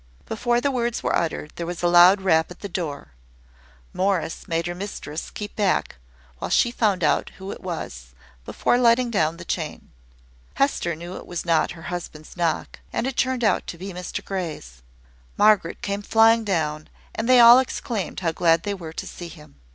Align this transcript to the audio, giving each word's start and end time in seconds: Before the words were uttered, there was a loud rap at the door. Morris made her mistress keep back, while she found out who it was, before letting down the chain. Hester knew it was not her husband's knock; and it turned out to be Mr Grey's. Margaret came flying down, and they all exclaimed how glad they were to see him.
Before 0.25 0.59
the 0.59 0.71
words 0.71 1.03
were 1.03 1.15
uttered, 1.15 1.53
there 1.57 1.67
was 1.67 1.83
a 1.83 1.87
loud 1.87 2.21
rap 2.21 2.49
at 2.49 2.61
the 2.61 2.67
door. 2.67 3.09
Morris 3.93 4.47
made 4.47 4.65
her 4.65 4.73
mistress 4.73 5.29
keep 5.29 5.55
back, 5.55 5.97
while 6.39 6.49
she 6.49 6.71
found 6.71 7.03
out 7.03 7.29
who 7.37 7.51
it 7.51 7.61
was, 7.61 8.15
before 8.43 8.79
letting 8.79 9.11
down 9.11 9.37
the 9.37 9.45
chain. 9.45 9.91
Hester 10.55 10.95
knew 10.95 11.17
it 11.17 11.27
was 11.27 11.45
not 11.45 11.73
her 11.73 11.83
husband's 11.93 12.35
knock; 12.35 12.79
and 12.91 13.05
it 13.05 13.15
turned 13.15 13.43
out 13.43 13.67
to 13.67 13.77
be 13.77 13.93
Mr 13.93 14.25
Grey's. 14.25 14.81
Margaret 15.37 15.83
came 15.83 16.01
flying 16.01 16.43
down, 16.43 16.87
and 17.13 17.29
they 17.29 17.39
all 17.39 17.59
exclaimed 17.59 18.21
how 18.21 18.31
glad 18.31 18.63
they 18.63 18.73
were 18.73 18.93
to 18.93 19.05
see 19.05 19.27
him. 19.27 19.59